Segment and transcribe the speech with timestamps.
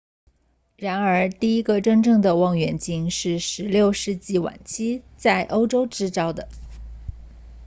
[0.77, 6.49] 然而第一个真正的望远镜是16世纪晚期在欧洲制造的